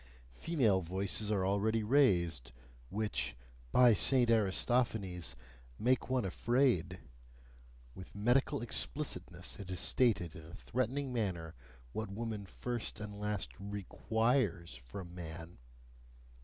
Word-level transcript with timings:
Female 0.33 0.81
voices 0.81 1.29
are 1.29 1.45
already 1.45 1.83
raised, 1.83 2.51
which, 2.89 3.37
by 3.71 3.93
Saint 3.93 4.31
Aristophanes! 4.31 5.35
make 5.77 6.09
one 6.09 6.25
afraid: 6.25 7.01
with 7.93 8.15
medical 8.15 8.63
explicitness 8.63 9.59
it 9.59 9.69
is 9.69 9.79
stated 9.79 10.35
in 10.35 10.43
a 10.43 10.55
threatening 10.55 11.13
manner 11.13 11.53
what 11.93 12.09
woman 12.09 12.47
first 12.47 12.99
and 12.99 13.19
last 13.19 13.51
REQUIRES 13.59 14.75
from 14.75 15.13
man. 15.13 15.59